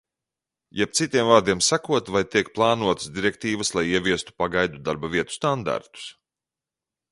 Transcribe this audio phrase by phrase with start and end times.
[0.77, 6.11] Jeb, citiem vārdiem sakot, vai tiek plānotas direktīvas, lai ieviestu pagaidu darbavietu standartus?